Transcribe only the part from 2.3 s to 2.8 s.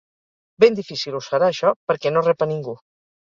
reb a ningú.